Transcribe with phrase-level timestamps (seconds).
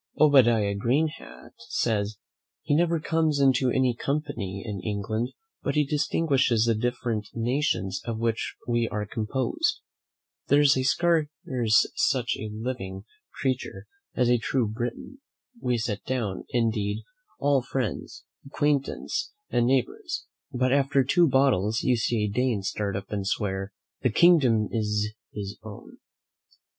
[0.19, 2.17] Obadiah Greenhat says,
[2.63, 5.29] "he never comes into any company in England,
[5.61, 9.81] but he distinguishes the different nations of which we are composed."
[10.47, 13.03] There is scarce such a living
[13.39, 13.85] creature
[14.15, 15.19] as a true Briton.
[15.61, 17.03] We sit down, indeed,
[17.37, 23.11] all friends, acquaintance, and neighbours; but after two bottles you see a Dane start up
[23.11, 23.71] and swear,
[24.01, 25.99] "the kingdom is his own."